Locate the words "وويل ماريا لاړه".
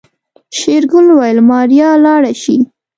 1.11-2.31